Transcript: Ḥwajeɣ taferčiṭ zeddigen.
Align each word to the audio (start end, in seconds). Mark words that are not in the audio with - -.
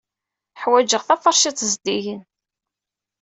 Ḥwajeɣ 0.61 1.01
taferčiṭ 1.03 1.57
zeddigen. 1.71 2.21